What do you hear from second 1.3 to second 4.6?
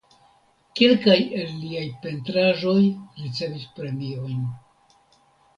el liaj pentraĵoj ricevis premiojn.